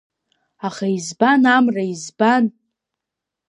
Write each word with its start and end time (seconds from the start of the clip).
Аха 0.67 0.85
избан, 0.97 1.41
Амра, 1.55 1.83
избан? 1.93 2.43